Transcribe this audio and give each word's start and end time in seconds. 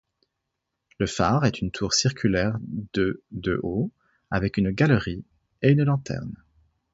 Le 0.97 1.05
phare 1.05 1.45
est 1.45 1.61
une 1.61 1.69
tour 1.69 1.93
circulaire 1.93 2.57
de 2.59 3.21
de 3.29 3.59
haut, 3.61 3.91
avec 4.31 4.57
une 4.57 4.71
galerie 4.71 5.23
et 5.61 5.69
une 5.69 5.83
lanterne. 5.83 6.33